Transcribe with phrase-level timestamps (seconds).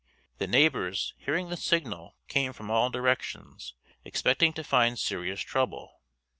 [0.39, 6.01] The neighbors hearing the signal came from all directions, expecting to find serious trouble.